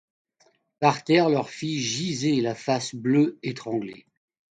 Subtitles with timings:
[0.79, 4.07] Par terre, leur fille gisait, la face bleue, étranglée.